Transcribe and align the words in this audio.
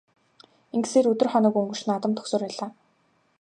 Ингэсээр 0.75 1.09
өдөр 1.11 1.29
хоног 1.31 1.55
өнгөрч 1.59 1.83
наадам 1.85 2.11
дөхсөөр 2.13 2.43
байлаа. 2.45 2.69